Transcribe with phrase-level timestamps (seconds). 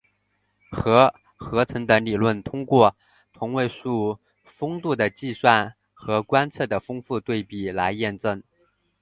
[0.71, 2.95] 核合成的理论通过
[3.33, 8.41] 同位素丰度的计算和观测的丰度比对来验证。